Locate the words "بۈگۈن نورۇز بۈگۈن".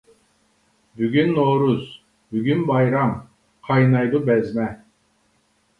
1.01-2.65